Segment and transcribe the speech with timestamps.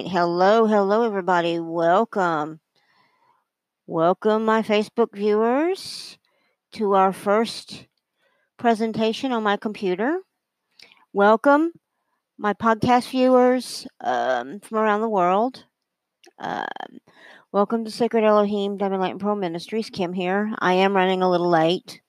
[0.00, 0.10] right.
[0.10, 1.58] Hello, hello, everybody.
[1.58, 2.60] Welcome.
[3.86, 6.16] Welcome, my Facebook viewers,
[6.72, 7.86] to our first
[8.56, 10.20] presentation on my computer.
[11.12, 11.72] Welcome,
[12.38, 15.64] my podcast viewers um, from around the world.
[16.38, 16.66] Um,
[17.52, 19.90] welcome to Sacred Elohim Diamond Light and Pearl Ministries.
[19.90, 20.50] Kim here.
[20.60, 22.00] I am running a little late.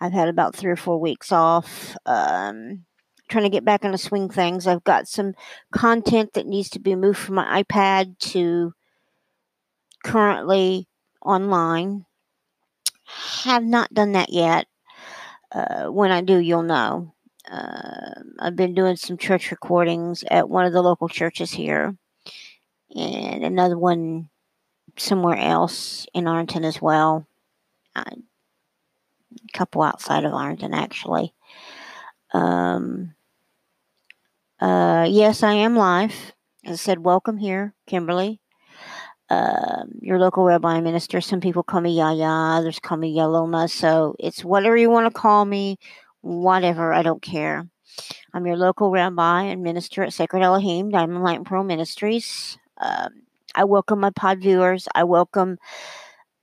[0.00, 1.94] I've had about three or four weeks off.
[2.06, 2.86] Um,
[3.30, 4.66] trying to get back on the swing things.
[4.66, 5.34] I've got some
[5.72, 8.74] content that needs to be moved from my iPad to
[10.04, 10.88] currently
[11.24, 12.04] online.
[13.44, 14.66] Have not done that yet.
[15.52, 17.14] Uh, when I do, you'll know.
[17.50, 21.96] Uh, I've been doing some church recordings at one of the local churches here,
[22.94, 24.28] and another one
[24.96, 27.26] somewhere else in Arlington as well.
[27.96, 28.04] A
[29.52, 31.34] couple outside of Arlington, actually.
[32.32, 33.14] Um,
[34.60, 36.34] uh, yes, I am live.
[36.64, 38.40] As I said, welcome here, Kimberly.
[39.30, 41.20] Uh, your local rabbi minister.
[41.20, 43.70] Some people call me Yaya, others call me Yaloma.
[43.70, 45.78] So it's whatever you want to call me,
[46.20, 46.92] whatever.
[46.92, 47.66] I don't care.
[48.34, 52.58] I'm your local rabbi and minister at Sacred Elohim, Diamond Light and Pearl Ministries.
[52.78, 53.22] Um,
[53.54, 54.88] I welcome my pod viewers.
[54.94, 55.58] I welcome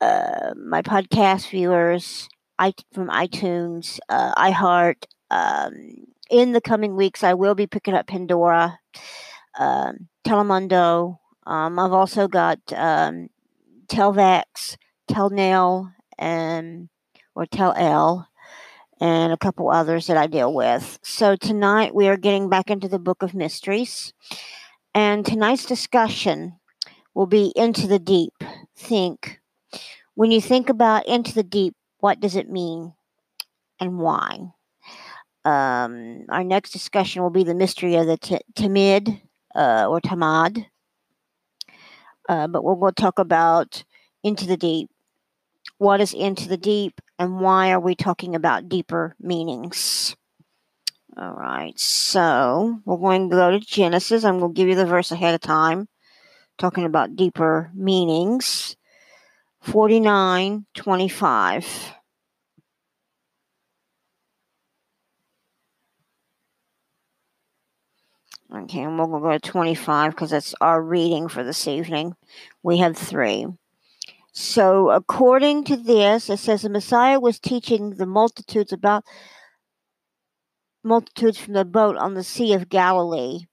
[0.01, 5.05] uh, my podcast viewers I, from iTunes, uh, iHeart.
[5.29, 8.79] Um, in the coming weeks, I will be picking up Pandora,
[9.57, 11.19] um, Telemundo.
[11.45, 13.29] Um, I've also got um,
[13.87, 14.77] Telvex,
[15.09, 16.89] Telnail, and
[17.35, 18.27] or Tel
[18.99, 20.99] and a couple others that I deal with.
[21.03, 24.13] So tonight we are getting back into the Book of Mysteries,
[24.93, 26.57] and tonight's discussion
[27.13, 28.33] will be into the deep.
[28.75, 29.39] Think
[30.15, 32.93] when you think about into the deep, what does it mean,
[33.79, 34.51] and why?
[35.45, 39.21] Um, our next discussion will be the mystery of the t- Tamid
[39.55, 40.65] uh, or Tamad.
[42.27, 43.83] Uh, but we'll, we'll talk about
[44.23, 44.89] into the deep.
[45.77, 50.15] What is into the deep, and why are we talking about deeper meanings?
[51.15, 54.23] All right, so we're going to go to Genesis.
[54.23, 55.87] I'm going to give you the verse ahead of time,
[56.57, 58.75] talking about deeper meanings.
[59.61, 61.93] 49 25.
[68.53, 72.15] Okay, and we'll go to 25 because that's our reading for this evening.
[72.63, 73.45] We have three.
[74.31, 79.03] So, according to this, it says the Messiah was teaching the multitudes about
[80.81, 83.47] multitudes from the boat on the Sea of Galilee,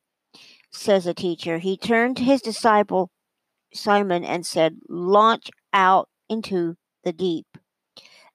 [0.71, 1.59] says a teacher.
[1.59, 3.10] He turned to his disciple
[3.72, 7.47] Simon and said, Launch out into the deep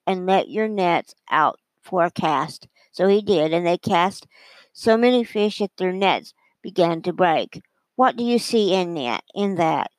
[0.05, 2.67] and let your nets out for a cast.
[2.91, 4.27] So he did, and they cast
[4.73, 7.61] so many fish that their nets began to break.
[7.95, 9.23] What do you see in that?
[9.35, 9.91] In that?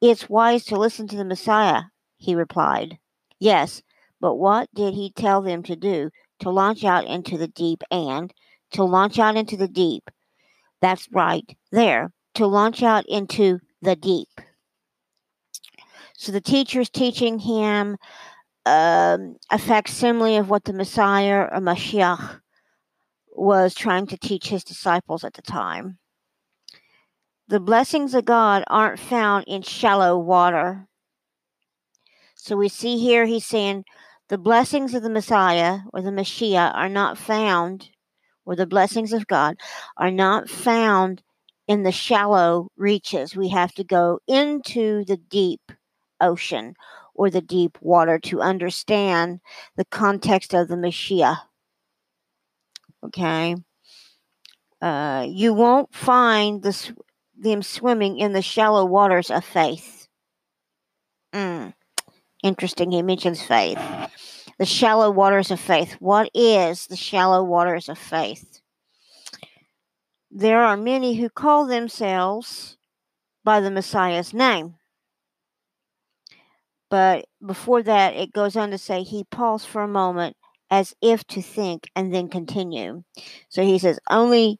[0.00, 1.82] It's wise to listen to the Messiah,
[2.16, 2.98] he replied.
[3.40, 3.82] Yes,
[4.20, 6.10] but what did he tell them to do?
[6.40, 8.32] To launch out into the deep and
[8.72, 10.10] to launch out into the deep.
[10.80, 12.12] That's right, there.
[12.34, 14.28] To launch out into the deep.
[16.16, 17.96] So the teacher's teaching him
[18.66, 22.40] um, a facsimile of what the Messiah or Mashiach
[23.38, 25.98] was trying to teach his disciples at the time.
[27.48, 30.86] The blessings of God aren't found in shallow water.
[32.34, 33.84] So we see here he's saying
[34.28, 37.90] the blessings of the Messiah or the Messiah are not found,
[38.44, 39.56] or the blessings of God
[39.96, 41.22] are not found
[41.66, 43.34] in the shallow reaches.
[43.34, 45.72] We have to go into the deep
[46.20, 46.74] ocean
[47.14, 49.40] or the deep water to understand
[49.76, 51.38] the context of the Mashiach.
[53.04, 53.56] Okay.
[54.80, 56.94] Uh, you won't find the,
[57.36, 60.08] them swimming in the shallow waters of faith.
[61.32, 61.74] Mm.
[62.42, 63.78] Interesting, he mentions faith.
[64.58, 65.94] The shallow waters of faith.
[66.00, 68.60] What is the shallow waters of faith?
[70.30, 72.76] There are many who call themselves
[73.44, 74.74] by the Messiah's name.
[76.90, 80.36] But before that, it goes on to say he paused for a moment
[80.70, 83.02] as if to think and then continue.
[83.48, 84.58] So he says, only,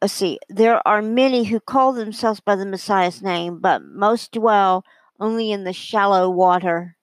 [0.00, 4.84] let's see, there are many who call themselves by the Messiah's name, but most dwell
[5.18, 6.96] only in the shallow water.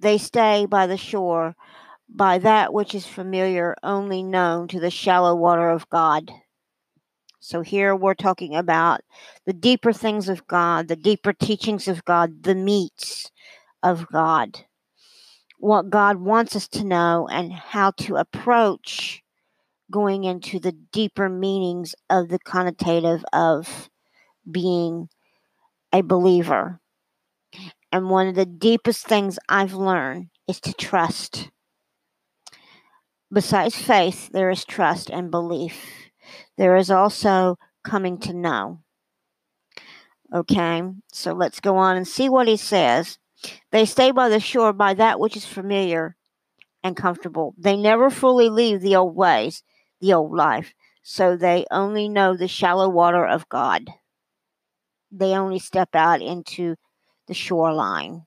[0.00, 1.56] They stay by the shore,
[2.08, 6.30] by that which is familiar, only known to the shallow water of God.
[7.40, 9.00] So here we're talking about
[9.46, 13.30] the deeper things of God, the deeper teachings of God, the meats
[13.82, 14.64] of God
[15.58, 19.22] what God wants us to know and how to approach
[19.90, 23.90] going into the deeper meanings of the connotative of
[24.50, 25.08] being
[25.92, 26.80] a believer.
[27.90, 31.50] And one of the deepest things I've learned is to trust.
[33.32, 36.10] Besides faith, there is trust and belief.
[36.56, 38.80] There is also coming to know.
[40.34, 43.18] Okay, so let's go on and see what he says.
[43.70, 46.16] They stay by the shore by that which is familiar
[46.82, 47.54] and comfortable.
[47.58, 49.62] They never fully leave the old ways,
[50.00, 53.90] the old life, so they only know the shallow water of God.
[55.10, 56.76] They only step out into
[57.26, 58.26] the shoreline.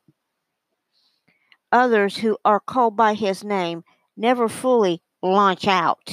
[1.71, 3.83] Others who are called by his name
[4.17, 6.11] never fully launch out.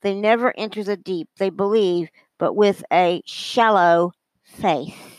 [0.00, 1.28] They never enter the deep.
[1.38, 4.12] They believe, but with a shallow
[4.42, 5.11] faith.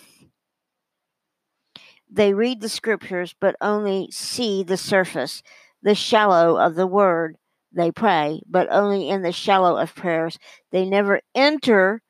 [2.15, 5.42] They read the scriptures, but only see the surface,
[5.81, 7.38] the shallow of the word.
[7.71, 10.38] They pray, but only in the shallow of prayers.
[10.71, 12.04] They never enter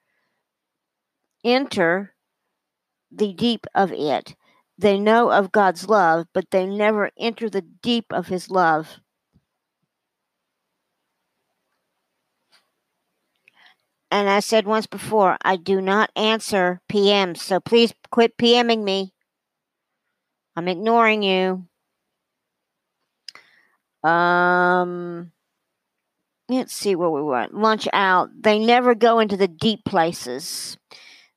[1.46, 2.16] enter
[3.12, 4.36] the deep of it.
[4.78, 9.00] They know of God's love, but they never enter the deep of his love.
[14.12, 19.12] And I said once before, I do not answer PMs, so please quit PMing me.
[20.56, 21.66] I'm ignoring you.
[24.04, 25.32] Um,
[26.50, 27.54] let's see what we want.
[27.54, 28.30] Lunch out.
[28.40, 30.78] They never go into the deep places.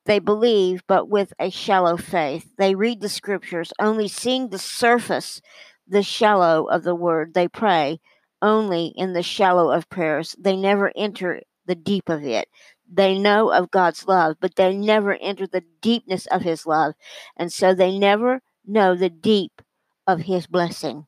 [0.05, 2.49] They believe, but with a shallow faith.
[2.59, 5.41] They read the scriptures, only seeing the surface,
[5.89, 7.35] the shallow of the word.
[7.35, 8.01] They pray
[8.43, 10.37] only in the shallow of prayers.
[10.39, 12.49] They never enter the deep of it.
[12.89, 16.95] They know of God's love, but they never enter the deepness of His love.
[17.37, 19.63] And so they never know the deep
[20.07, 21.07] of His blessing.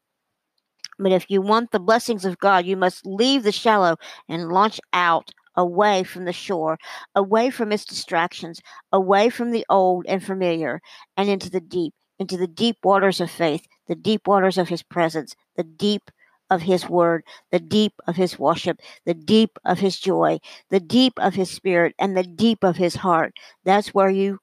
[0.98, 3.96] But if you want the blessings of God, you must leave the shallow
[4.28, 6.78] and launch out away from the shore,
[7.14, 8.60] away from its distractions,
[8.92, 10.80] away from the old and familiar,
[11.16, 14.82] and into the deep, into the deep waters of faith, the deep waters of His
[14.82, 16.10] presence, the deep
[16.50, 20.38] of his word, the deep of his worship, the deep of his joy,
[20.70, 23.34] the deep of his spirit, and the deep of his heart.
[23.64, 24.38] That's where you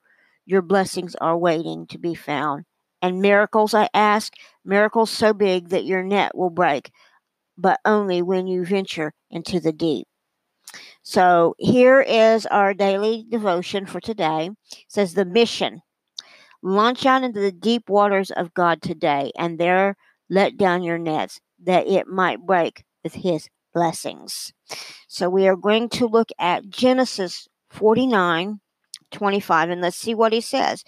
[0.46, 2.66] your blessings are waiting to be found.
[3.06, 4.34] And miracles, I ask,
[4.66, 6.90] miracles so big that your net will break,
[7.56, 10.07] but only when you venture into the deep.
[11.04, 14.50] So here is our daily devotion for today.
[14.72, 15.84] It says the mission.
[16.63, 19.98] Launch out into the deep waters of God today, and there
[20.28, 24.52] let down your nets that it might break with his blessings.
[25.07, 28.62] So we are going to look at Genesis 49
[29.16, 30.84] 25 and let's see what he says.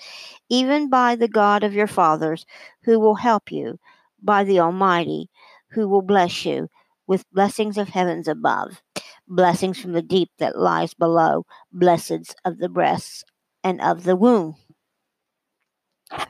[0.49, 2.45] Even by the God of your fathers
[2.83, 3.79] who will help you,
[4.21, 5.29] by the Almighty
[5.71, 6.69] who will bless you
[7.07, 8.81] with blessings of heavens above,
[9.27, 13.23] blessings from the deep that lies below, blessings of the breasts
[13.63, 14.55] and of the womb.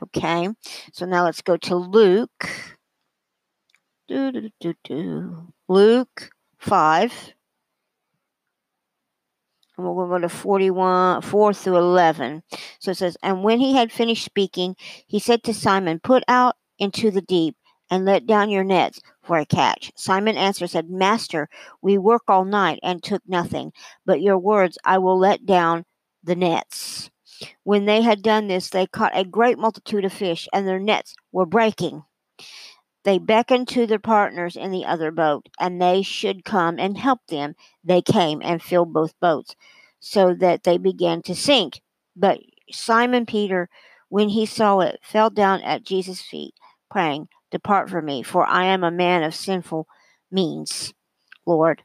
[0.02, 0.48] Okay,
[0.92, 2.50] so now let's go to Luke.
[5.68, 7.34] Luke 5.
[9.78, 12.42] And we'll go to 41, 4 through 11.
[12.80, 14.74] So it says, And when he had finished speaking,
[15.06, 17.56] he said to Simon, Put out into the deep
[17.88, 19.92] and let down your nets for a catch.
[19.94, 21.48] Simon answered, said, Master,
[21.80, 23.72] we work all night and took nothing,
[24.04, 25.84] but your words I will let down
[26.24, 27.10] the nets.
[27.62, 31.14] When they had done this, they caught a great multitude of fish, and their nets
[31.30, 32.02] were breaking.
[33.08, 37.20] They beckoned to their partners in the other boat, and they should come and help
[37.28, 37.54] them.
[37.82, 39.56] They came and filled both boats,
[39.98, 41.80] so that they began to sink.
[42.14, 43.70] But Simon Peter,
[44.10, 46.52] when he saw it, fell down at Jesus' feet,
[46.90, 49.88] praying, Depart from me, for I am a man of sinful
[50.30, 50.92] means,
[51.46, 51.84] Lord.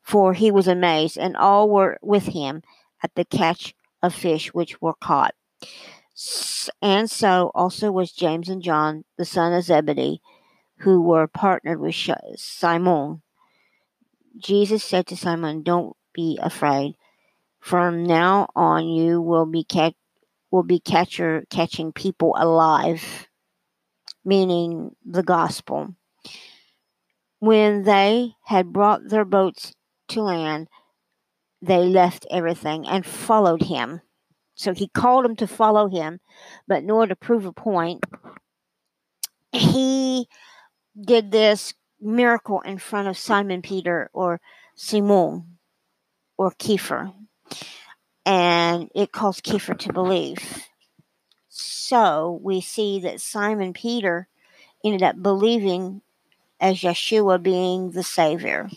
[0.00, 2.62] For he was amazed, and all were with him
[3.02, 5.34] at the catch of fish which were caught.
[6.80, 10.22] And so also was James and John, the son of Zebedee
[10.82, 11.94] who were partnered with
[12.36, 13.22] Simon.
[14.36, 16.96] Jesus said to Simon, "Don't be afraid.
[17.60, 19.94] From now on, you will be catch
[20.50, 23.28] will be catcher catching people alive."
[24.24, 25.94] Meaning the gospel.
[27.38, 29.74] When they had brought their boats
[30.08, 30.68] to land,
[31.60, 34.00] they left everything and followed him.
[34.54, 36.20] So he called them to follow him,
[36.68, 38.04] but in order to prove a point,
[39.50, 40.28] he
[41.00, 44.40] did this miracle in front of Simon Peter or
[44.74, 45.58] Simon
[46.36, 47.12] or Kiefer.
[48.24, 50.66] And it caused Kiefer to believe.
[51.48, 54.28] So we see that Simon Peter
[54.84, 56.02] ended up believing
[56.60, 58.70] as Yeshua being the Savior.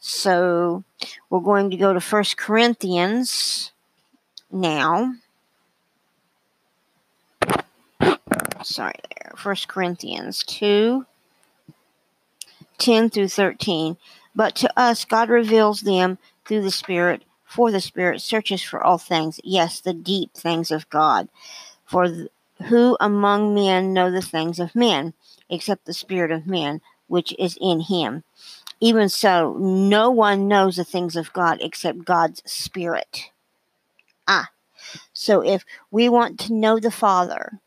[0.00, 0.84] So
[1.30, 3.72] we're going to go to First Corinthians
[4.50, 5.14] now.
[8.62, 9.32] Sorry there.
[9.36, 11.04] First Corinthians 2
[12.78, 13.96] 10 through 13.
[14.34, 18.98] But to us, God reveals them through the Spirit, for the Spirit searches for all
[18.98, 21.28] things, yes, the deep things of God.
[21.84, 22.28] For th-
[22.68, 25.14] who among men know the things of men,
[25.48, 28.24] except the Spirit of man, which is in him?
[28.80, 33.30] Even so, no one knows the things of God except God's Spirit.
[34.26, 34.50] Ah,
[35.12, 37.60] so if we want to know the Father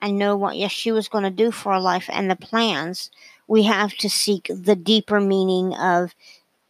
[0.00, 3.10] and know what Yeshua is going to do for our life and the plans,
[3.50, 6.14] we have to seek the deeper meaning of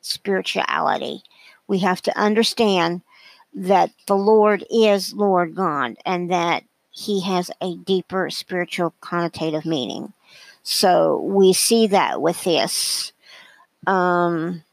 [0.01, 1.23] spirituality.
[1.69, 3.03] We have to understand
[3.53, 10.15] that the Lord is Lord God and that he has a deeper spiritual connotative meaning.
[10.63, 13.13] So we see that with this.
[13.87, 14.65] Um,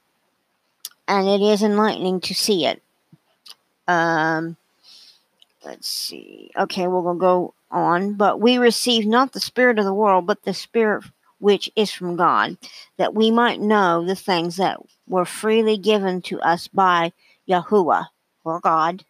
[1.10, 2.82] and it is enlightening to see it.
[3.86, 4.56] Um,
[5.66, 6.52] let's see.
[6.58, 8.14] Okay, we'll go on.
[8.14, 11.04] But we receive not the Spirit of the world, but the Spirit
[11.40, 12.58] which is from God,
[12.98, 17.14] that we might know the things that were freely given to us by
[17.48, 18.08] Yahuwah,
[18.44, 19.06] or God,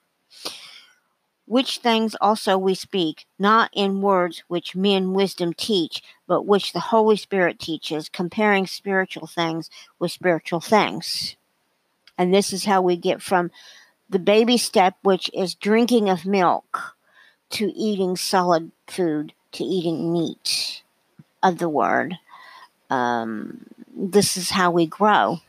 [1.46, 6.80] which things also we speak, not in words which men wisdom teach, but which the
[6.80, 11.38] Holy Spirit teaches, comparing spiritual things with spiritual things.
[12.18, 13.52] And this is how we get from
[14.10, 16.96] the baby step, which is drinking of milk,
[17.52, 20.84] to eating solid food, to eating meat
[21.44, 22.18] of the word.
[22.90, 23.66] Um,
[23.96, 25.42] this is how we grow.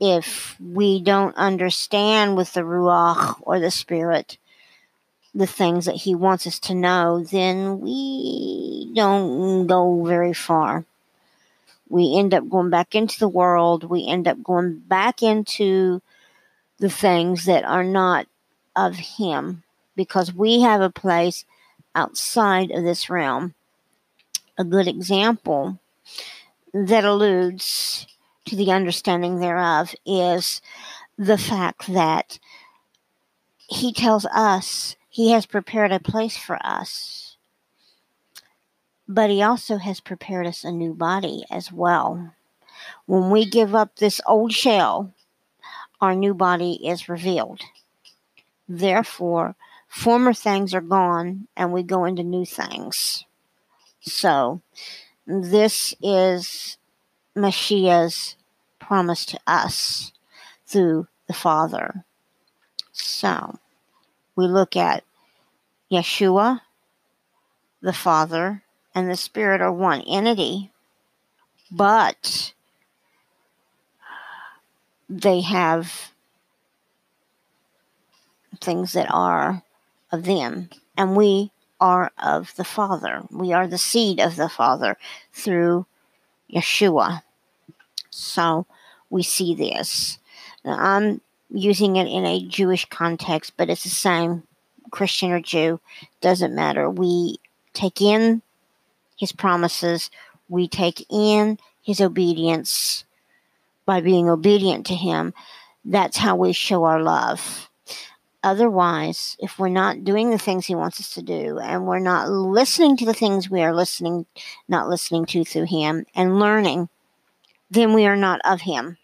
[0.00, 4.36] If we don't understand with the Ruach or the Spirit
[5.34, 10.84] the things that He wants us to know, then we don't go very far.
[11.88, 13.84] We end up going back into the world.
[13.84, 16.02] We end up going back into
[16.78, 18.26] the things that are not
[18.74, 19.62] of Him
[19.94, 21.44] because we have a place
[21.94, 23.54] outside of this realm
[24.58, 25.78] a good example
[26.72, 28.06] that alludes
[28.46, 30.60] to the understanding thereof is
[31.18, 32.38] the fact that
[33.68, 37.36] he tells us he has prepared a place for us,
[39.08, 42.32] but he also has prepared us a new body as well.
[43.06, 45.12] When we give up this old shell,
[46.00, 47.62] our new body is revealed.
[48.68, 49.54] Therefore,
[49.88, 53.25] former things are gone and we go into new things.
[54.06, 54.62] So,
[55.26, 56.78] this is
[57.36, 58.36] Mashiach's
[58.78, 60.12] promise to us
[60.64, 62.04] through the Father.
[62.92, 63.58] So,
[64.36, 65.02] we look at
[65.90, 66.60] Yeshua,
[67.82, 68.62] the Father,
[68.94, 70.70] and the Spirit are one entity,
[71.70, 72.54] but
[75.08, 76.12] they have
[78.60, 79.64] things that are
[80.12, 83.22] of them, and we are of the Father.
[83.30, 84.96] We are the seed of the Father
[85.32, 85.86] through
[86.52, 87.22] Yeshua.
[88.10, 88.66] So
[89.10, 90.18] we see this.
[90.64, 94.42] Now, I'm using it in a Jewish context, but it's the same.
[94.90, 95.80] Christian or Jew,
[96.20, 96.88] doesn't matter.
[96.88, 97.38] We
[97.74, 98.42] take in
[99.18, 100.10] his promises,
[100.48, 103.04] we take in his obedience
[103.84, 105.34] by being obedient to him.
[105.84, 107.65] That's how we show our love.
[108.42, 112.28] Otherwise, if we're not doing the things he wants us to do and we're not
[112.28, 114.26] listening to the things we are listening,
[114.68, 116.88] not listening to through him and learning,
[117.70, 118.98] then we are not of him.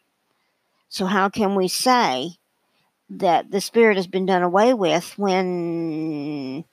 [0.89, 2.37] So, how can we say
[3.11, 6.65] that the spirit has been done away with when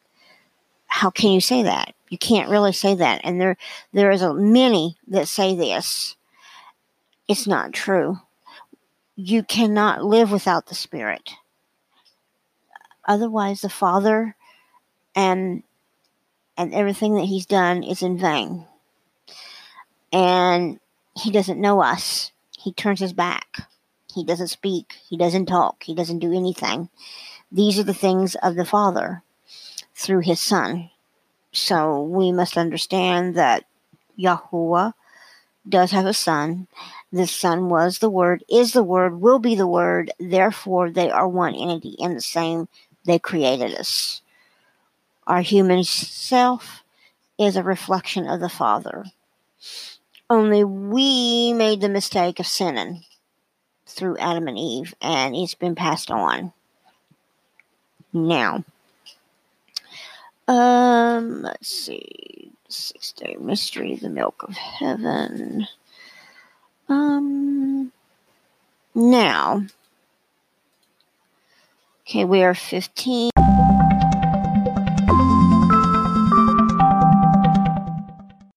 [0.87, 1.93] how can you say that?
[2.09, 3.21] You can't really say that.
[3.23, 3.57] And there
[3.93, 6.15] there is a many that say this.
[7.27, 8.17] It's not true.
[9.15, 11.29] You cannot live without the spirit.
[13.05, 14.35] Otherwise, the Father
[15.15, 15.63] and
[16.57, 18.65] and everything that He's done is in vain.
[20.11, 20.79] And
[21.15, 22.31] He doesn't know us.
[22.57, 23.67] He turns His back.
[24.13, 24.95] He doesn't speak.
[25.07, 25.83] He doesn't talk.
[25.83, 26.89] He doesn't do anything.
[27.51, 29.23] These are the things of the Father
[29.95, 30.89] through His Son.
[31.51, 33.65] So we must understand that
[34.17, 34.93] Yahuwah
[35.67, 36.67] does have a son.
[37.11, 40.11] The son was the word, is the word, will be the word.
[40.19, 42.67] Therefore, they are one entity in the same
[43.09, 44.21] they created us.
[45.25, 46.83] Our human self
[47.37, 49.05] is a reflection of the Father.
[50.29, 53.03] Only we made the mistake of sinning
[53.87, 56.53] through Adam and Eve, and it's been passed on.
[58.13, 58.63] Now,
[60.47, 62.51] um, let's see.
[62.67, 65.67] Six day mystery, the milk of heaven.
[66.87, 67.91] Um,
[68.93, 69.65] now.
[72.09, 73.29] Okay, we are 15.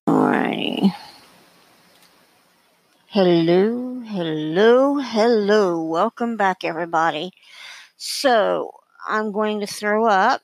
[0.08, 0.94] Alrighty.
[3.08, 5.84] Hello, hello, hello.
[5.84, 7.32] Welcome back, everybody.
[7.98, 8.72] So,
[9.06, 10.40] I'm going to throw up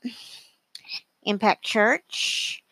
[1.22, 2.62] Impact Church.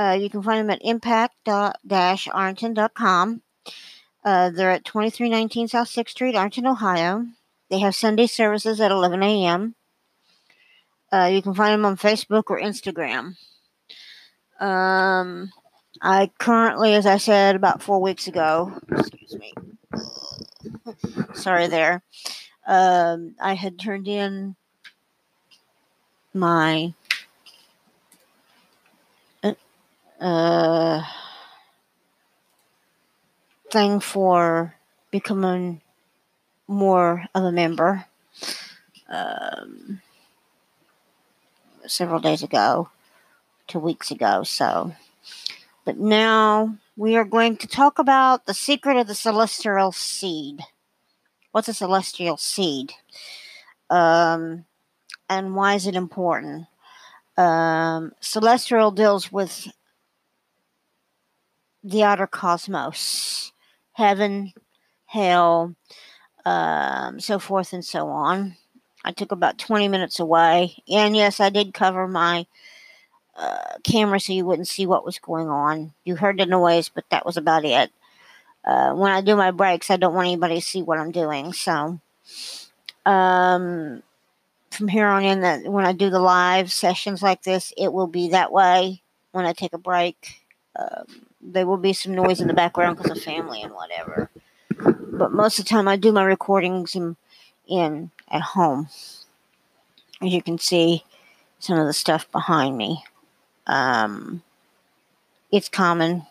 [0.00, 3.42] Uh, you can find them at impact-arlington.com.
[4.24, 7.26] Uh, they're at 2319 South 6th Street, Arlington, Ohio.
[7.70, 9.74] They have Sunday services at 11 a.m.
[11.12, 13.36] Uh, you can find them on Facebook or Instagram.
[14.60, 15.52] Um,
[16.02, 19.54] I currently, as I said about four weeks ago, excuse me,
[21.34, 22.02] sorry there,
[22.66, 24.56] um, I had turned in
[26.32, 26.94] my
[30.20, 31.02] uh,
[33.70, 34.74] thing for
[35.10, 35.80] becoming
[36.66, 38.06] more of a member
[39.08, 40.00] um,
[41.86, 42.88] several days ago,
[43.66, 44.42] two weeks ago.
[44.42, 44.94] So,
[45.84, 50.60] but now we are going to talk about the secret of the celestial seed.
[51.52, 52.92] What's a celestial seed?
[53.90, 54.64] Um,
[55.28, 56.66] and why is it important?
[57.36, 59.68] Um, celestial deals with
[61.82, 63.52] the outer cosmos,
[63.92, 64.52] heaven,
[65.06, 65.74] hell,
[66.44, 68.56] um, so forth and so on.
[69.04, 70.76] I took about 20 minutes away.
[70.88, 72.46] And yes, I did cover my
[73.36, 75.92] uh, camera so you wouldn't see what was going on.
[76.04, 77.90] You heard the noise, but that was about it.
[78.64, 81.52] Uh, when I do my breaks, I don't want anybody to see what I'm doing.
[81.52, 82.00] So,
[83.04, 84.02] um,
[84.70, 88.06] from here on in, that when I do the live sessions like this, it will
[88.06, 89.02] be that way.
[89.32, 90.42] When I take a break,
[90.76, 94.30] um, there will be some noise in the background because of family and whatever.
[95.16, 97.16] But most of the time, I do my recordings in,
[97.68, 98.88] in at home.
[100.20, 101.04] As you can see,
[101.60, 103.04] some of the stuff behind me.
[103.66, 104.42] Um,
[105.52, 106.26] it's common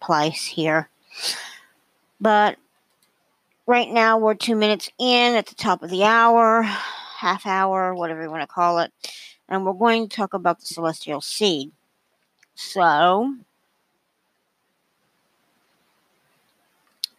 [0.00, 0.88] place here.
[2.20, 2.56] But
[3.66, 8.22] right now, we're two minutes in at the top of the hour, half hour, whatever
[8.22, 8.92] you want to call it.
[9.48, 11.72] And we're going to talk about the celestial seed.
[12.54, 13.34] So,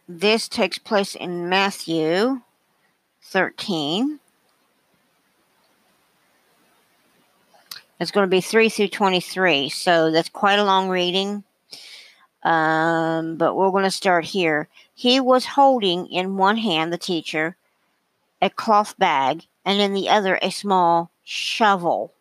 [0.08, 2.42] This takes place in Matthew
[3.24, 4.20] 13.
[8.00, 11.44] It's going to be 3 through 23, so that's quite a long reading.
[12.44, 14.68] Um, but we're going to start here.
[14.94, 17.56] He was holding in one hand, the teacher,
[18.42, 22.14] a cloth bag, and in the other, a small shovel.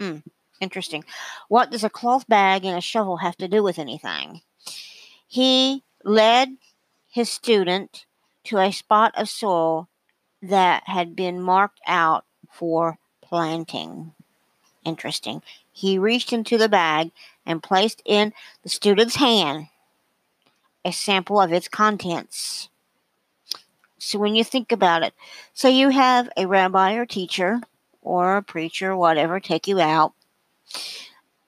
[0.00, 0.18] Hmm,
[0.60, 1.04] interesting.
[1.46, 4.40] What does a cloth bag and a shovel have to do with anything?
[5.28, 6.56] He led
[7.16, 8.04] his student
[8.44, 9.88] to a spot of soil
[10.42, 14.12] that had been marked out for planting.
[14.84, 15.40] Interesting.
[15.72, 17.12] He reached into the bag
[17.46, 19.68] and placed in the student's hand
[20.84, 22.68] a sample of its contents.
[23.96, 25.14] So when you think about it,
[25.54, 27.62] so you have a rabbi or teacher
[28.02, 30.12] or a preacher, whatever, take you out,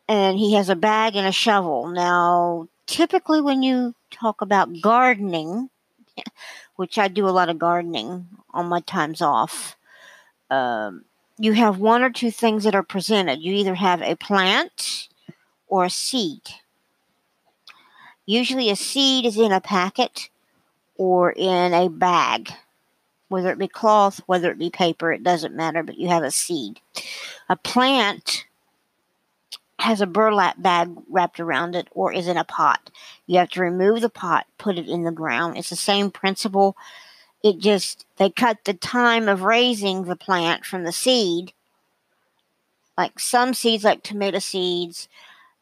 [0.08, 1.88] and he has a bag and a shovel.
[1.88, 5.70] Now, typically when you talk about gardening,
[6.74, 9.76] which I do a lot of gardening on my times off,
[10.50, 11.04] um,
[11.38, 13.40] you have one or two things that are presented.
[13.40, 15.08] You either have a plant
[15.68, 16.40] or a seed.
[18.26, 20.30] Usually, a seed is in a packet
[20.96, 22.50] or in a bag,
[23.28, 26.30] whether it be cloth, whether it be paper, it doesn't matter, but you have a
[26.30, 26.80] seed.
[27.48, 28.46] A plant
[29.78, 32.90] has a burlap bag wrapped around it or is in a pot.
[33.26, 35.56] You have to remove the pot, put it in the ground.
[35.56, 36.76] It's the same principle.
[37.44, 41.52] It just, they cut the time of raising the plant from the seed.
[42.96, 45.08] Like some seeds, like tomato seeds,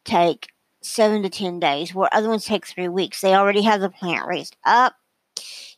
[0.03, 0.47] take
[0.81, 3.21] seven to 10 days, where other ones take three weeks.
[3.21, 4.95] They already have the plant raised up.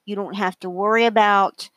[0.05, 1.69] You don't have to worry about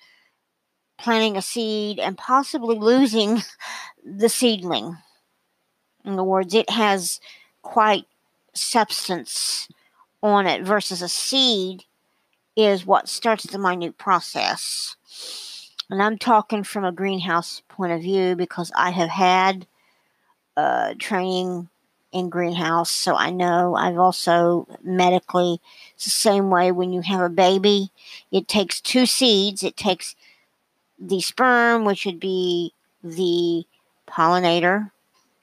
[0.97, 3.43] planting a seed and possibly losing
[4.05, 4.97] the seedling.
[6.05, 7.21] In other words, it has
[7.63, 8.07] quite
[8.55, 9.69] substance
[10.23, 11.85] on it versus a seed
[12.57, 14.97] is what starts the minute process.
[15.91, 19.67] And I'm talking from a greenhouse point of view because I have had
[20.57, 21.69] uh, training
[22.13, 25.61] in greenhouse, so I know I've also medically,
[25.95, 27.91] it's the same way when you have a baby,
[28.31, 29.63] it takes two seeds.
[29.63, 30.15] It takes
[30.99, 33.65] the sperm, which would be the
[34.07, 34.92] pollinator,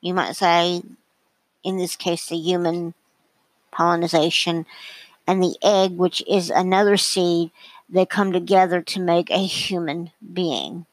[0.01, 0.81] you might say,
[1.63, 2.93] in this case, the human
[3.71, 4.65] pollination,
[5.27, 7.51] and the egg, which is another seed,
[7.89, 10.85] they come together to make a human being.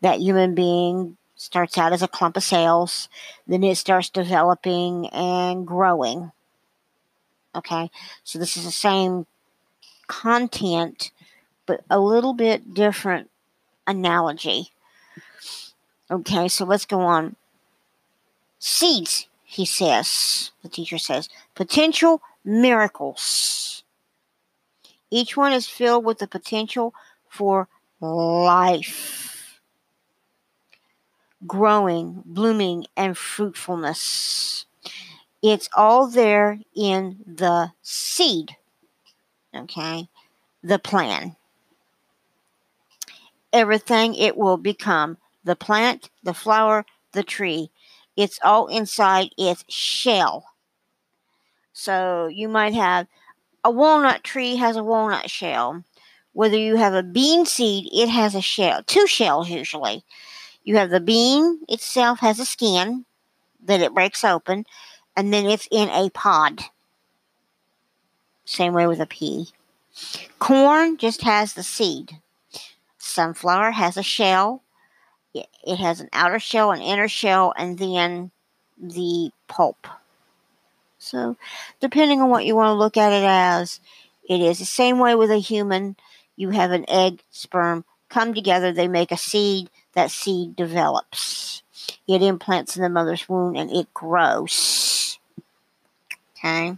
[0.00, 3.08] That human being starts out as a clump of cells,
[3.46, 6.32] then it starts developing and growing.
[7.54, 7.90] Okay,
[8.22, 9.26] so this is the same
[10.06, 11.10] content,
[11.64, 13.30] but a little bit different
[13.86, 14.72] analogy.
[16.10, 17.36] Okay, so let's go on.
[18.58, 23.84] Seeds, he says, the teacher says, potential miracles.
[25.10, 26.94] Each one is filled with the potential
[27.28, 27.68] for
[28.00, 29.60] life,
[31.46, 34.66] growing, blooming, and fruitfulness.
[35.42, 38.56] It's all there in the seed,
[39.54, 40.08] okay?
[40.62, 41.36] The plan.
[43.52, 47.70] Everything it will become the plant, the flower, the tree.
[48.16, 50.46] It's all inside its shell.
[51.72, 53.06] So you might have
[53.62, 55.84] a walnut tree has a walnut shell.
[56.32, 60.04] Whether you have a bean seed, it has a shell, two shells usually.
[60.64, 63.06] You have the bean itself has a skin
[63.64, 64.66] that it breaks open,
[65.16, 66.60] and then it's in a pod.
[68.44, 69.48] Same way with a pea.
[70.38, 72.18] Corn just has the seed.
[72.98, 74.62] Sunflower has a shell.
[75.64, 78.30] It has an outer shell, an inner shell, and then
[78.78, 79.86] the pulp.
[80.98, 81.36] So,
[81.80, 83.80] depending on what you want to look at it as,
[84.28, 85.96] it is the same way with a human.
[86.36, 89.70] You have an egg, sperm come together, they make a seed.
[89.94, 91.62] That seed develops.
[92.06, 95.18] It implants in the mother's womb and it grows.
[96.36, 96.76] Okay?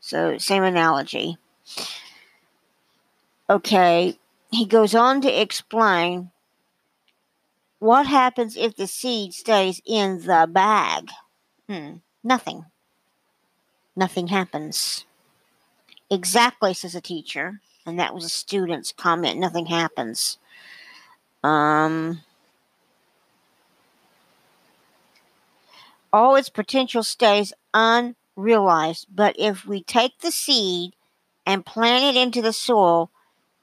[0.00, 1.38] So, same analogy.
[3.48, 4.18] Okay,
[4.50, 6.30] he goes on to explain
[7.84, 11.10] what happens if the seed stays in the bag.
[11.68, 12.64] Hmm, nothing
[13.96, 15.04] nothing happens.
[16.10, 17.60] Exactly, says a teacher.
[17.86, 19.38] And that was a student's comment.
[19.38, 20.38] Nothing happens.
[21.42, 22.22] Um,
[26.12, 29.08] all its potential stays unrealized.
[29.14, 30.94] But if we take the seed
[31.44, 33.10] and plant it into the soil,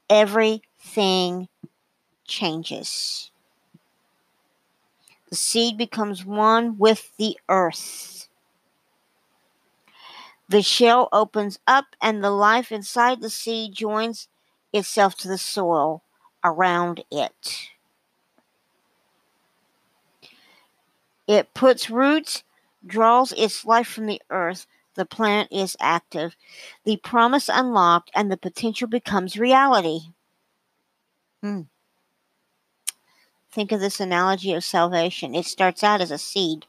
[0.08, 1.48] everything
[2.24, 3.31] changes.
[5.32, 8.28] The seed becomes one with the earth.
[10.46, 14.28] The shell opens up and the life inside the seed joins
[14.74, 16.02] itself to the soil
[16.44, 17.70] around it.
[21.26, 22.44] It puts roots,
[22.86, 24.66] draws its life from the earth.
[24.96, 26.36] The plant is active.
[26.84, 30.12] The promise unlocked and the potential becomes reality.
[31.42, 31.62] Hmm.
[33.52, 35.34] Think of this analogy of salvation.
[35.34, 36.64] It starts out as a seed.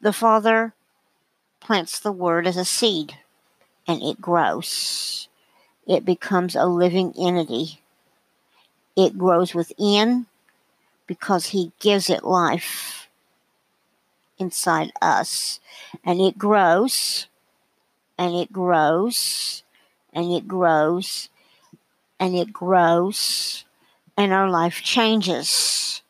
[0.00, 0.72] The Father
[1.60, 3.18] plants the word as a seed
[3.86, 5.28] and it grows.
[5.86, 7.82] It becomes a living entity.
[8.96, 10.26] It grows within
[11.06, 13.08] because He gives it life
[14.38, 15.60] inside us.
[16.04, 17.26] And it grows
[18.16, 19.62] and it grows
[20.14, 21.28] and it grows
[22.18, 23.66] and it grows
[24.16, 26.02] and our life changes.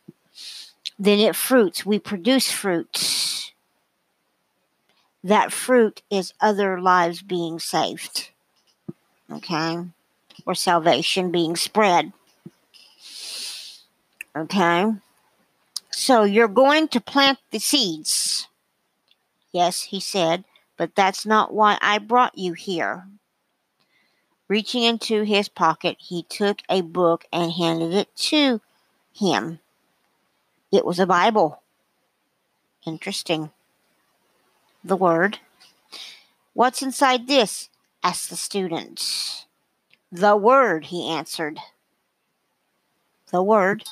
[0.98, 1.84] Then it fruits.
[1.86, 3.52] We produce fruits.
[5.24, 8.30] that fruit is other lives being saved.
[9.30, 9.78] Okay?
[10.44, 12.12] Or salvation being spread.
[14.34, 14.86] Okay?
[15.90, 18.48] So you're going to plant the seeds.
[19.52, 20.44] Yes, he said,
[20.76, 23.06] but that's not why I brought you here.
[24.52, 28.60] Reaching into his pocket, he took a book and handed it to
[29.10, 29.60] him.
[30.70, 31.62] It was a Bible.
[32.86, 33.48] Interesting
[34.84, 35.38] the word.
[36.52, 37.70] What's inside this?
[38.04, 39.46] asked the student.
[40.12, 41.58] The word, he answered.
[43.30, 43.84] The word.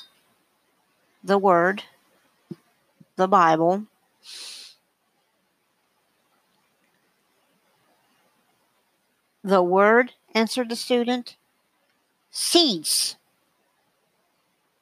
[1.24, 1.84] The word.
[3.16, 3.86] The Bible.
[9.42, 11.36] The word, answered the student.
[12.30, 13.16] Seeds.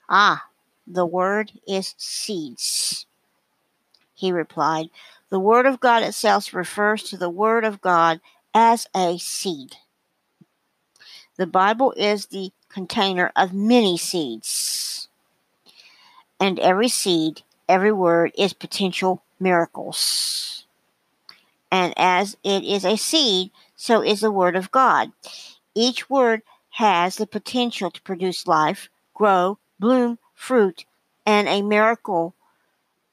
[0.09, 0.47] Ah,
[0.87, 3.07] the word is seeds,
[4.15, 4.89] he replied.
[5.31, 8.21] The Word of God itself refers to the Word of God
[8.55, 9.77] as a seed.
[11.37, 15.09] The Bible is the container of many seeds.
[16.41, 20.65] And every seed, every word is potential miracles.
[21.71, 25.13] And as it is a seed, so is the Word of God.
[25.75, 30.85] Each word has the potential to produce life, grow, bloom, fruit,
[31.25, 32.35] and a miracle,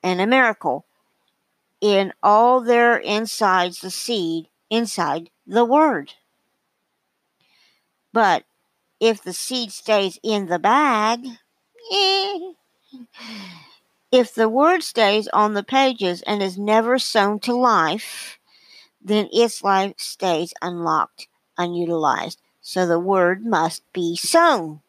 [0.01, 0.85] and a miracle
[1.79, 6.13] in all their insides the seed inside the word.
[8.11, 8.45] But
[8.99, 11.25] if the seed stays in the bag,
[11.93, 12.39] eh,
[14.11, 18.39] if the word stays on the pages and is never sown to life,
[19.05, 21.27] then its life stays unlocked,
[21.59, 22.41] unutilized.
[22.59, 24.81] So the word must be sown.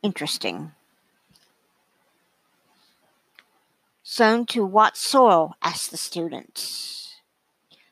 [0.00, 0.70] Interesting.
[4.04, 5.56] Sown to what soil?
[5.60, 7.16] asked the students.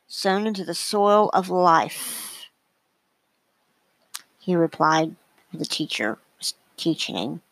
[0.07, 2.47] Sown into the soil of life.
[4.39, 5.17] He replied,
[5.53, 7.43] the teacher was teaching him.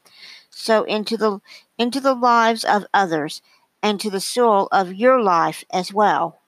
[0.51, 1.40] So into the
[1.77, 3.42] into the lives of others
[3.83, 6.38] and to the soil of your life as well.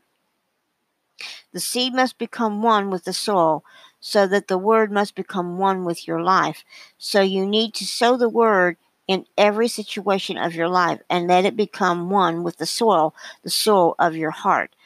[1.53, 3.65] The seed must become one with the soil,
[4.01, 6.65] so that the word must become one with your life.
[6.99, 8.77] So you need to sow the word
[9.07, 13.51] in every situation of your life and let it become one with the soil, the
[13.51, 14.77] soil of your heart,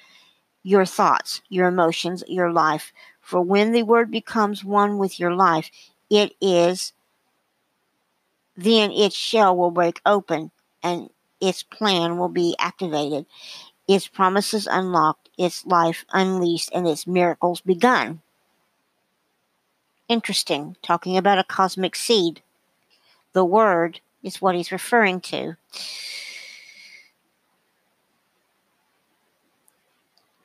[0.62, 2.92] your thoughts, your emotions, your life.
[3.20, 5.70] For when the word becomes one with your life,
[6.08, 6.92] it is
[8.56, 10.50] then its shell will break open
[10.82, 13.26] and its plan will be activated,
[13.88, 18.22] its promises unlocked, its life unleashed, and its miracles begun.
[20.08, 22.42] Interesting, talking about a cosmic seed.
[23.32, 25.56] The word is what he's referring to.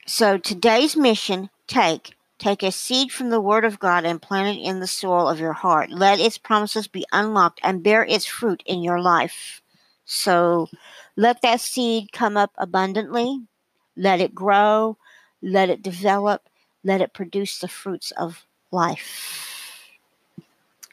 [0.05, 4.61] So today's mission take Take a seed from the Word of God and plant it
[4.61, 5.89] in the soil of your heart.
[5.89, 9.61] Let its promises be unlocked and bear its fruit in your life.
[10.05, 10.69] So
[11.17, 13.41] let that seed come up abundantly.
[13.97, 14.97] Let it grow.
[15.41, 16.47] Let it develop.
[16.83, 19.43] Let it produce the fruits of life.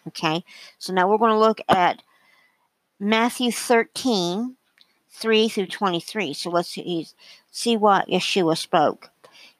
[0.08, 0.44] Okay,
[0.78, 2.02] so now we're going to look at
[2.98, 4.56] Matthew 13,
[5.10, 6.34] 3 through 23.
[6.34, 9.10] So let's see, what Yeshua spoke.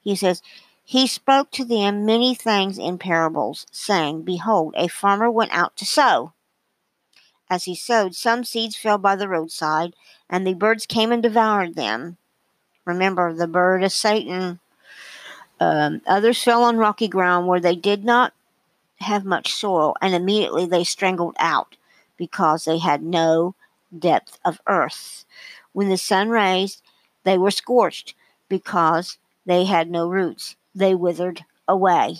[0.00, 0.42] He says,
[0.82, 5.86] he spoke to them many things in parables, saying, Behold, a farmer went out to
[5.86, 6.34] sow.
[7.48, 9.94] As he sowed, some seeds fell by the roadside,
[10.34, 12.16] and the birds came and devoured them.
[12.84, 14.58] Remember, the bird is Satan.
[15.60, 18.32] Um, others fell on rocky ground where they did not
[18.96, 21.76] have much soil, and immediately they strangled out
[22.16, 23.54] because they had no
[23.96, 25.24] depth of earth.
[25.72, 26.82] When the sun raised,
[27.22, 28.16] they were scorched
[28.48, 32.16] because they had no roots they withered away.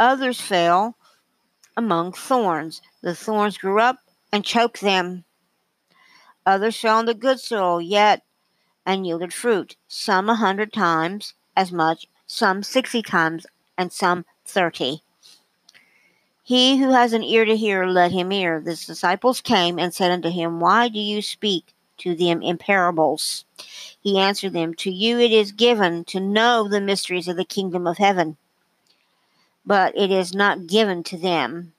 [0.00, 0.96] Others fell
[1.76, 2.80] among thorns.
[3.02, 3.98] The thorns grew up
[4.32, 5.24] and choked them.
[6.46, 8.22] Others on the good soil, yet
[8.84, 13.46] and yielded fruit, some a hundred times as much, some sixty times,
[13.78, 15.02] and some thirty.
[16.42, 18.60] He who has an ear to hear, let him hear.
[18.60, 23.46] The disciples came and said unto him, Why do you speak to them in parables?
[23.98, 27.86] He answered them, To you it is given to know the mysteries of the kingdom
[27.86, 28.36] of heaven,
[29.64, 31.72] but it is not given to them.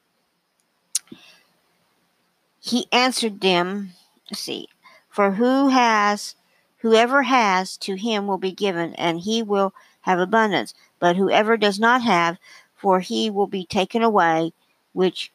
[2.60, 3.92] He answered them,
[4.34, 4.68] see,
[5.10, 6.36] for who has
[6.78, 10.74] whoever has to him will be given, and he will have abundance.
[11.00, 12.38] But whoever does not have,
[12.76, 14.54] for he will be taken away,
[14.94, 15.32] which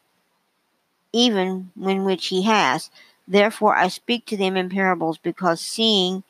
[1.13, 2.89] even when which he has.
[3.27, 6.23] Therefore I speak to them in parables, because seeing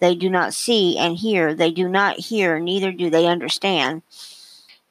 [0.00, 4.02] they do not see, and hear they do not hear, neither do they understand.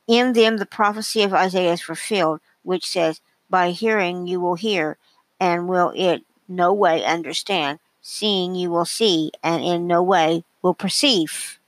[0.08, 4.98] In them the prophecy of Isaiah is fulfilled, which says, By hearing you will hear,
[5.40, 7.79] and will it no way understand.
[8.01, 11.60] Seeing you will see, and in no way will perceive.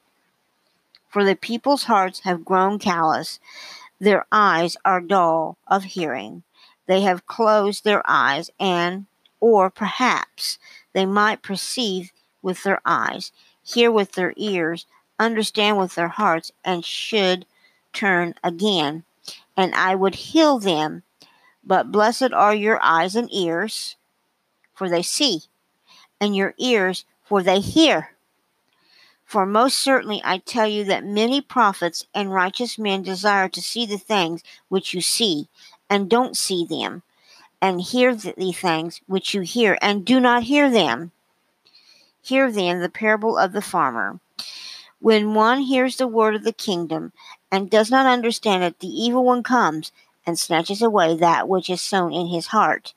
[1.09, 3.39] For the people's hearts have grown callous,
[3.99, 6.43] their eyes are dull of hearing.
[6.85, 9.07] They have closed their eyes, and,
[9.39, 10.57] or perhaps,
[10.93, 12.11] they might perceive
[12.41, 14.85] with their eyes, hear with their ears,
[15.19, 17.45] understand with their hearts, and should
[17.91, 19.03] turn again,
[19.57, 21.03] and I would heal them.
[21.63, 23.97] But blessed are your eyes and ears,
[24.79, 25.41] for they see,
[26.21, 28.11] and your ears, for they hear.
[29.25, 33.85] For most certainly I tell you that many prophets and righteous men desire to see
[33.85, 35.49] the things which you see,
[35.89, 37.03] and don't see them,
[37.61, 41.11] and hear the things which you hear, and do not hear them.
[42.21, 44.21] Hear then the parable of the farmer.
[45.01, 47.11] When one hears the word of the kingdom
[47.51, 49.91] and does not understand it, the evil one comes
[50.25, 52.93] and snatches away that which is sown in his heart.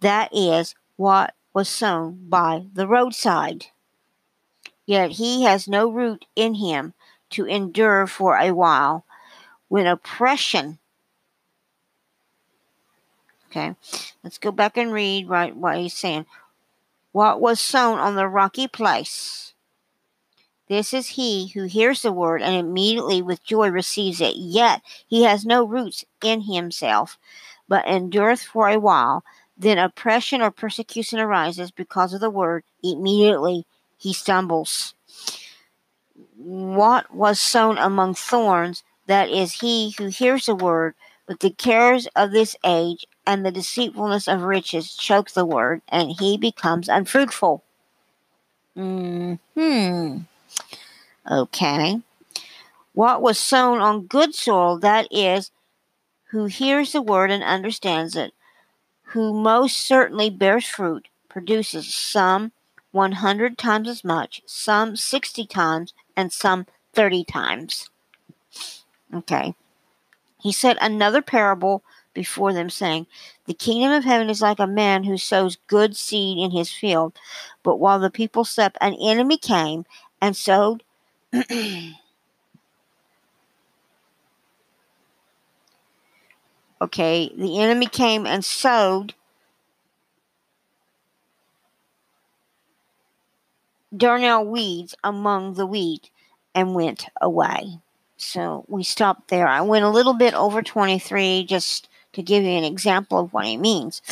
[0.00, 3.66] That is what was sown by the roadside.
[4.86, 6.94] Yet he has no root in him
[7.30, 9.04] to endure for a while.
[9.66, 10.78] When oppression
[13.50, 13.74] Okay,
[14.22, 16.24] let's go back and read right what he's saying
[17.10, 19.54] what was sown on the rocky place.
[20.68, 24.36] This is he who hears the word and immediately with joy receives it.
[24.36, 27.18] Yet he has no roots in himself,
[27.68, 29.24] but endureth for a while.
[29.62, 32.64] Then oppression or persecution arises because of the word.
[32.82, 33.64] Immediately
[33.96, 34.94] he stumbles.
[36.36, 40.96] What was sown among thorns, that is he who hears the word,
[41.28, 46.10] but the cares of this age and the deceitfulness of riches choke the word, and
[46.18, 47.62] he becomes unfruitful.
[48.74, 49.34] Hmm.
[51.30, 52.00] Okay.
[52.94, 55.52] What was sown on good soil, that is,
[56.30, 58.34] who hears the word and understands it,
[59.12, 62.52] who most certainly bears fruit, produces some
[62.92, 67.90] 100 times as much, some 60 times, and some 30 times.
[69.14, 69.54] Okay.
[70.40, 71.82] He said another parable
[72.14, 73.06] before them, saying,
[73.46, 77.14] The kingdom of heaven is like a man who sows good seed in his field.
[77.62, 79.84] But while the people slept, an enemy came
[80.20, 80.82] and sowed.
[86.82, 89.14] okay, the enemy came and sowed
[93.94, 96.10] darnel weeds among the wheat
[96.54, 97.78] and went away.
[98.16, 99.46] So we stopped there.
[99.46, 103.46] I went a little bit over 23 just to give you an example of what
[103.46, 104.02] he means.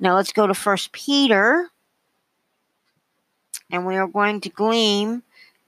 [0.00, 1.70] Now let's go to First Peter,
[3.70, 5.22] and we are going to glean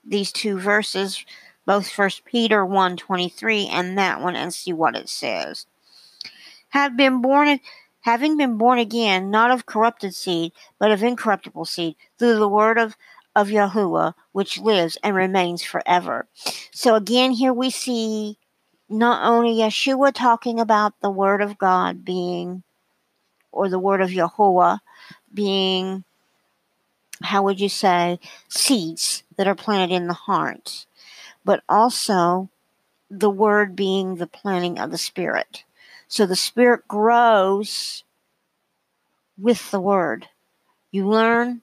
[0.04, 1.24] these two verses,
[1.66, 5.66] both First Peter 1:23 and that one, and see what it says.
[6.70, 7.60] Have been born,
[8.00, 12.78] having been born again, not of corrupted seed, but of incorruptible seed, through the word
[12.78, 12.96] of
[13.38, 16.26] of Yahuwah, which lives and remains forever.
[16.72, 18.36] So again, here we see
[18.88, 22.64] not only Yeshua talking about the Word of God being,
[23.52, 24.80] or the Word of Yahuwah
[25.32, 26.04] being,
[27.22, 30.86] how would you say, seeds that are planted in the heart,
[31.44, 32.50] but also
[33.10, 35.64] the Word being the planting of the Spirit.
[36.08, 38.02] So the Spirit grows
[39.38, 40.28] with the Word.
[40.90, 41.60] You learn,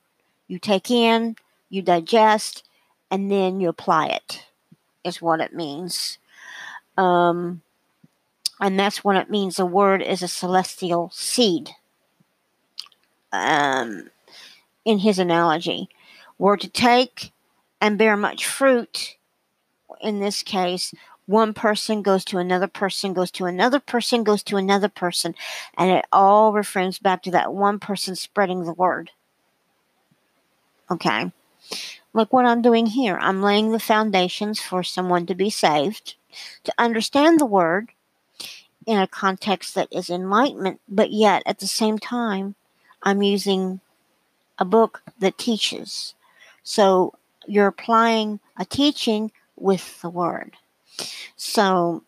[0.48, 1.36] you take in,
[1.70, 2.64] you digest,
[3.10, 4.46] and then you apply it,
[5.04, 6.20] is what it means.
[6.98, 7.62] Um,
[8.60, 9.58] and that's what it means.
[9.58, 11.72] The word is a celestial seed.
[13.32, 14.10] Um,
[14.86, 15.90] in his analogy,
[16.38, 17.32] were to take
[17.82, 19.18] and bear much fruit.
[20.00, 20.94] In this case,
[21.26, 25.36] one person goes to another person, goes to another person, goes to another person,
[25.78, 29.12] and it all refers back to that one person spreading the word.
[30.90, 31.32] Okay.
[32.14, 36.16] Look what I'm doing here, I'm laying the foundations for someone to be saved
[36.64, 37.90] to understand the word
[38.86, 42.56] in a context that is enlightenment, but yet at the same time,
[43.02, 43.82] I'm using
[44.60, 46.14] a book that teaches.
[46.64, 47.14] So
[47.48, 50.58] you're applying a teaching with the word.
[51.36, 52.04] So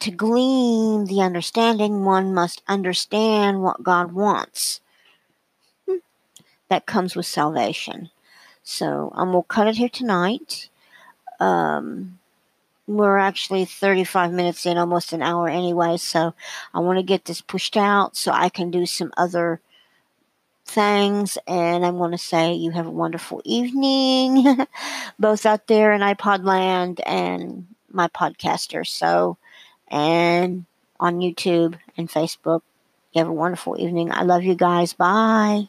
[0.00, 4.80] to glean the understanding, one must understand what God wants.
[5.88, 5.98] Hmm.
[6.68, 8.10] That comes with salvation.
[8.62, 10.68] So I'm going to cut it here tonight.
[11.38, 12.18] Um,
[12.86, 15.96] we're actually 35 minutes in, almost an hour anyway.
[15.96, 16.34] So
[16.72, 19.60] I want to get this pushed out so I can do some other
[20.66, 21.38] things.
[21.46, 24.66] And I'm going to say you have a wonderful evening,
[25.18, 28.86] both out there in iPod land and my podcaster.
[28.86, 29.38] So,
[29.88, 30.66] and
[31.00, 32.62] on YouTube and Facebook.
[33.12, 34.10] You have a wonderful evening.
[34.12, 34.92] I love you guys.
[34.92, 35.68] Bye.